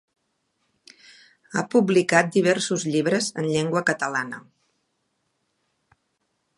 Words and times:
Ha 1.59 1.63
publicat 1.75 2.31
diversos 2.37 2.87
llibres 2.95 3.29
en 3.43 3.51
llengua 3.53 3.87
catalana. 3.91 4.41